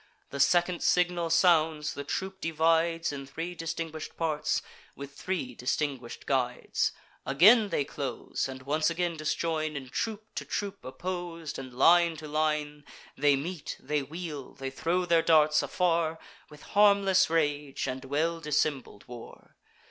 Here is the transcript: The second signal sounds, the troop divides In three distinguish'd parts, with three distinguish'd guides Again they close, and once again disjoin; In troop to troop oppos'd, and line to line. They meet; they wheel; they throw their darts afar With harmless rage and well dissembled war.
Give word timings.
The 0.31 0.39
second 0.39 0.81
signal 0.81 1.29
sounds, 1.29 1.93
the 1.93 2.03
troop 2.03 2.41
divides 2.41 3.11
In 3.13 3.27
three 3.27 3.53
distinguish'd 3.53 4.17
parts, 4.17 4.63
with 4.95 5.13
three 5.13 5.53
distinguish'd 5.53 6.25
guides 6.25 6.91
Again 7.23 7.69
they 7.69 7.85
close, 7.85 8.47
and 8.49 8.63
once 8.63 8.89
again 8.89 9.15
disjoin; 9.15 9.75
In 9.75 9.89
troop 9.89 10.33
to 10.33 10.43
troop 10.43 10.81
oppos'd, 10.83 11.59
and 11.59 11.71
line 11.71 12.17
to 12.17 12.27
line. 12.27 12.83
They 13.15 13.35
meet; 13.35 13.77
they 13.79 14.01
wheel; 14.01 14.53
they 14.55 14.71
throw 14.71 15.05
their 15.05 15.21
darts 15.21 15.61
afar 15.61 16.17
With 16.49 16.63
harmless 16.73 17.29
rage 17.29 17.85
and 17.85 18.03
well 18.03 18.39
dissembled 18.39 19.07
war. 19.07 19.55